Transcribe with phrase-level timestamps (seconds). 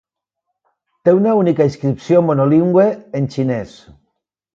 [1.09, 2.87] Té una única inscripció, monolingüe,
[3.21, 3.77] en xinès.